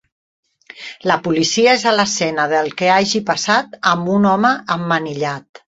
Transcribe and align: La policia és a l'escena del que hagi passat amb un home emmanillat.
La 1.11 1.17
policia 1.27 1.75
és 1.81 1.83
a 1.91 1.93
l'escena 1.99 2.47
del 2.55 2.73
que 2.81 2.91
hagi 2.95 3.23
passat 3.29 3.79
amb 3.95 4.13
un 4.17 4.29
home 4.33 4.57
emmanillat. 4.81 5.51